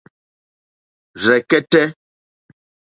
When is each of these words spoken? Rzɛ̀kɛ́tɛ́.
Rzɛ̀kɛ́tɛ́. 1.23 1.85